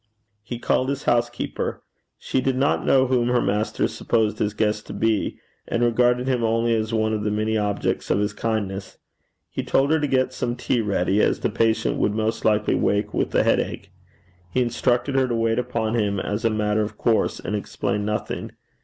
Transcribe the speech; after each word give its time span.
He 0.41 0.57
called 0.57 0.89
his 0.89 1.03
housekeeper. 1.03 1.83
She 2.17 2.41
did 2.41 2.55
not 2.55 2.83
know 2.83 3.05
whom 3.05 3.27
her 3.27 3.39
master 3.39 3.87
supposed 3.87 4.39
his 4.39 4.55
guest 4.55 4.87
to 4.87 4.93
be, 4.93 5.37
and 5.67 5.83
regarded 5.83 6.27
him 6.27 6.43
only 6.43 6.73
as 6.73 6.91
one 6.91 7.13
of 7.13 7.23
the 7.23 7.29
many 7.29 7.55
objects 7.55 8.09
of 8.09 8.17
his 8.17 8.33
kindness. 8.33 8.97
He 9.51 9.61
told 9.61 9.91
her 9.91 9.99
to 9.99 10.07
get 10.07 10.33
some 10.33 10.55
tea 10.55 10.81
ready, 10.81 11.21
as 11.21 11.41
the 11.41 11.51
patient 11.51 11.97
would 11.97 12.15
most 12.15 12.43
likely 12.43 12.73
wake 12.73 13.13
with 13.13 13.35
a 13.35 13.43
headache. 13.43 13.91
He 14.49 14.63
instructed 14.63 15.13
her 15.13 15.27
to 15.27 15.35
wait 15.35 15.59
upon 15.59 15.93
him 15.93 16.19
as 16.19 16.43
a 16.43 16.49
matter 16.49 16.81
of 16.81 16.97
course, 16.97 17.39
and 17.39 17.55
explain 17.55 18.03
nothing. 18.03 18.53